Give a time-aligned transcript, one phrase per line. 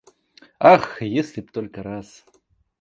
[0.59, 2.25] Ах, если б только раз